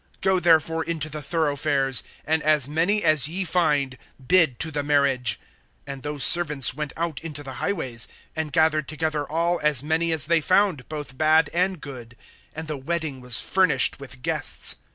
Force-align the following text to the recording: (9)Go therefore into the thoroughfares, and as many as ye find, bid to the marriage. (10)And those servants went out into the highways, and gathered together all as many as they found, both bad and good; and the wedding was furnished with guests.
(9)Go 0.23 0.41
therefore 0.41 0.83
into 0.83 1.09
the 1.11 1.21
thoroughfares, 1.21 2.01
and 2.25 2.41
as 2.41 2.67
many 2.67 3.03
as 3.03 3.27
ye 3.27 3.43
find, 3.43 3.99
bid 4.27 4.57
to 4.57 4.71
the 4.71 4.81
marriage. 4.81 5.39
(10)And 5.85 6.01
those 6.01 6.23
servants 6.23 6.73
went 6.73 6.91
out 6.97 7.19
into 7.19 7.43
the 7.43 7.53
highways, 7.61 8.07
and 8.35 8.51
gathered 8.51 8.87
together 8.87 9.29
all 9.31 9.59
as 9.61 9.83
many 9.83 10.11
as 10.11 10.25
they 10.25 10.41
found, 10.41 10.89
both 10.89 11.19
bad 11.19 11.51
and 11.53 11.81
good; 11.81 12.17
and 12.55 12.67
the 12.67 12.77
wedding 12.77 13.21
was 13.21 13.41
furnished 13.41 13.99
with 13.99 14.23
guests. 14.23 14.77